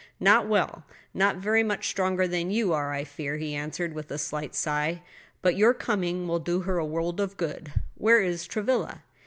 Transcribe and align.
"Not 0.19 0.47
well, 0.47 0.83
not 1.13 1.35
very 1.35 1.61
much 1.61 1.87
stronger 1.87 2.27
than 2.27 2.49
you 2.49 2.73
are, 2.73 2.91
I 2.91 3.03
fear," 3.03 3.37
he 3.37 3.53
answered, 3.53 3.93
with 3.93 4.09
a 4.09 4.17
slight 4.17 4.55
sigh. 4.55 5.03
"But 5.43 5.55
your 5.55 5.75
coming 5.75 6.27
will 6.27 6.39
do 6.39 6.61
her 6.61 6.79
a 6.79 6.83
world 6.87 7.19
of 7.19 7.37
good. 7.37 7.71
Where 7.93 8.19
is 8.23 8.47
Travilla?" 8.47 9.03